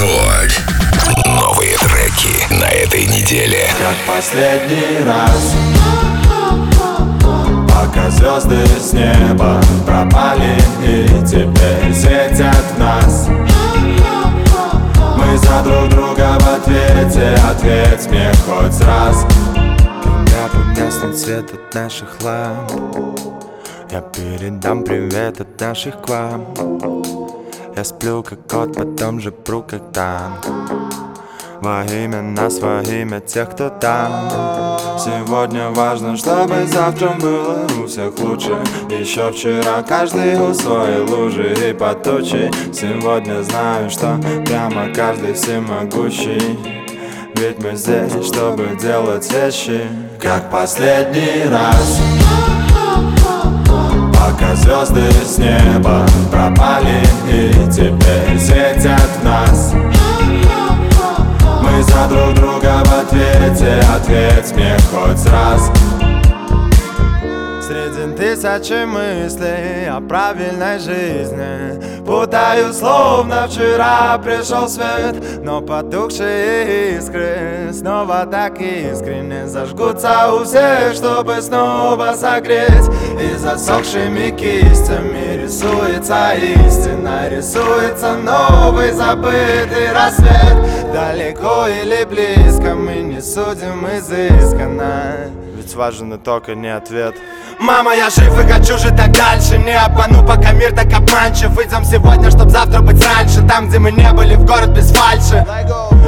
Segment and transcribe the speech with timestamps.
[0.00, 0.62] Рекорд.
[1.26, 3.68] Новые треки на этой неделе.
[3.78, 5.54] Как последний раз.
[7.68, 13.28] Пока звезды с неба пропали И теперь светят нас.
[15.18, 19.26] Мы за друг друга в ответе Ответь мне хоть раз.
[19.54, 22.72] Когда погаснет свет от наших ламп
[23.90, 27.39] Я передам привет от наших к вам
[27.76, 30.46] Я сплю как кот, потом же пру как танк
[31.60, 34.78] во имя нас, во имя тех, кто там.
[34.98, 38.56] Сегодня важно, чтобы завтра было у всех лучше.
[38.88, 46.58] Еще вчера каждый у своей лужи и под тучей Сегодня знаю, что прямо каждый всемогущий.
[47.34, 49.86] Ведь мы здесь, чтобы делать вещи
[50.20, 51.98] Как последний раз
[54.30, 59.74] Пока звезды с неба пропали И теперь светят нас.
[61.62, 65.70] Мы за друг друга в ответе Ответь мне хоть раз
[68.20, 72.04] тысячи мыслей о правильной жизни.
[72.04, 81.40] Путаю, словно вчера пришел свет Но потухшие искры снова так искренне Зажгутся у всех, чтобы
[81.40, 82.90] снова согреть.
[83.18, 90.92] И засохшими кистями рисуется истина Рисуется новый забытый рассвет.
[90.92, 95.30] Далеко или близко мы не судим изысканно.
[95.56, 97.14] Ведь важен итог, а не ответ
[97.60, 99.58] Мама, я жив и хочу жить так дальше.
[99.58, 101.50] Не обману, пока мир так обманчив.
[101.50, 103.42] Выйдем сегодня, чтоб завтра быть раньше.
[103.46, 105.44] Там, где мы не были, в город без фальши.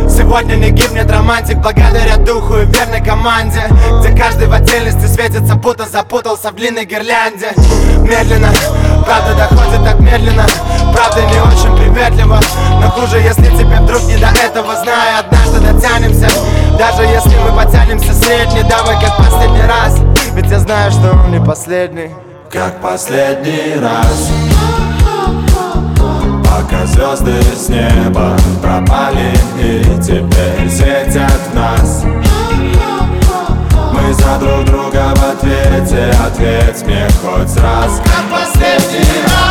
[0.08, 3.62] Сегодня не гибнет романтик Благодаря духу и верной команде
[4.00, 7.52] Где каждый в отдельности светится Будто запутался в длинной гирлянде.
[7.98, 8.50] Медленно,
[9.04, 10.46] правда доходит так медленно
[10.94, 12.40] Правда не очень приветливо
[12.80, 14.74] Но хуже, если тебе вдруг не до этого.
[14.76, 16.28] Знаю, однажды дотянемся
[16.78, 18.62] Даже если мы потянемся средний.
[18.62, 20.11] Давай как последний раз
[20.52, 22.10] я знаю, что он не последний.
[22.50, 24.30] Как последний раз.
[26.44, 32.04] Пока звезды с неба пропали И теперь светят нас.
[32.04, 32.22] Мы
[34.12, 38.02] за друг друга в ответе Ответь мне хоть раз.
[38.04, 39.41] Как последний раз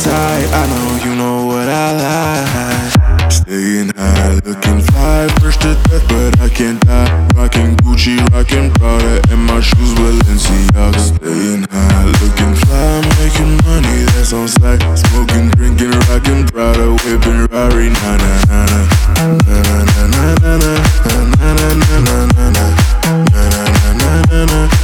[0.00, 0.48] type.
[0.52, 3.32] I know you know what I like.
[3.32, 7.10] Staying high, looking fly, fresh to death, but I can't die.
[7.34, 10.98] Rocking Gucci, rocking Prada, and my shoes Balenciaga.
[10.98, 14.80] Staying high, looking fly, making money that's on sight.
[14.96, 18.80] Smoking, drinking, rocking Prada, whipping Rari, na, na na na
[19.16, 20.74] na na na, na na na na na na,
[21.36, 22.72] na na na na na na,
[24.30, 24.81] na na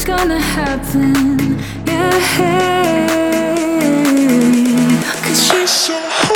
[0.00, 1.58] What's gonna happen.
[1.84, 3.06] Yeah, hey.
[5.22, 6.29] Cause she's so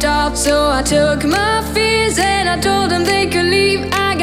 [0.00, 3.88] so I took my fears and I told them they could leave.
[3.92, 4.17] I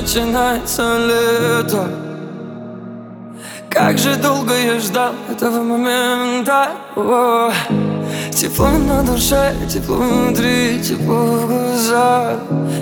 [0.00, 1.88] начинается лето.
[3.70, 6.70] Как же долго я ждал этого момента.
[6.94, 7.50] О,
[8.32, 12.38] Тепло на душе, тепло внутри, тепло в глазах.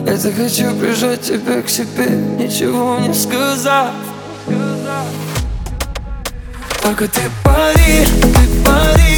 [0.06, 3.90] Я так хочу прижать тебя к себе, ничего не сказав.
[6.82, 9.13] Только ты пари, ты пари.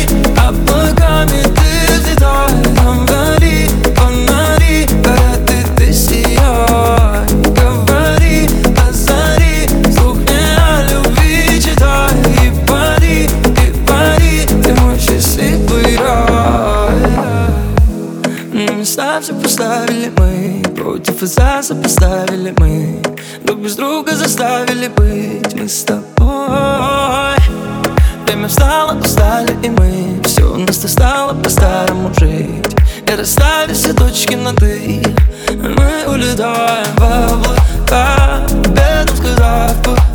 [28.46, 30.22] Время встало, устали и мы.
[30.22, 32.76] Все у нас стало по-старому жить.
[33.04, 35.02] И расставили все точки над «и»
[35.50, 40.05] Мы улетаем в облака Без сказав пока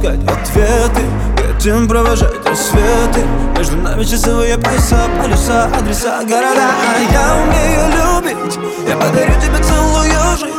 [0.00, 1.02] напускать ответы.
[1.36, 3.20] Хотим провожать рассветы.
[3.56, 6.70] Между нами часовые пояса, полюса, адреса, города.
[6.80, 8.58] А я умею любить.
[8.88, 10.54] Я подарю тебе целую жизнь.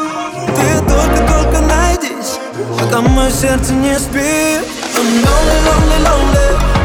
[0.47, 2.39] Ты только-только найдись.
[2.79, 4.61] Пока мое сердце не спит.
[4.93, 6.80] I'm lonely, lonely, lonely